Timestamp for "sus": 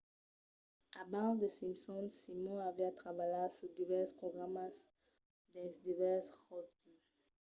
3.53-3.71